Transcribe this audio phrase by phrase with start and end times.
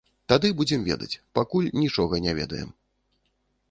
[0.31, 2.69] Тады будзем ведаць, пакуль нічога не ведаем.